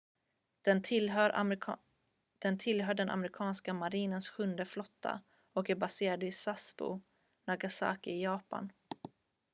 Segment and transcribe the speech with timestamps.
[2.41, 5.21] den tillhör den amerikanska marinens sjunde flotta
[5.53, 7.01] och är baserad i sasebo
[7.47, 8.71] nagasaki i japan